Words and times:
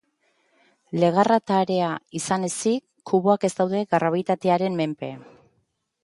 Legarra 1.01 1.35
eta 1.41 1.57
area 1.65 1.89
izan 2.19 2.47
ezik 2.47 2.85
kuboak 3.11 3.45
ez 3.49 3.51
daude 3.59 3.83
grabitatearen 3.95 4.79
menpe. 4.81 5.11